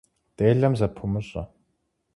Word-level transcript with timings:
Делэм 0.37 0.73
зэпумыщӀэ. 0.79 1.43